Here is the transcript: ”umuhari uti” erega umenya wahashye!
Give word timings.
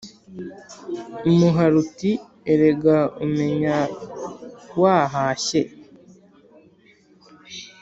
”umuhari 1.29 1.75
uti” 1.83 2.11
erega 2.53 2.97
umenya 3.25 3.77
wahashye! 4.81 5.61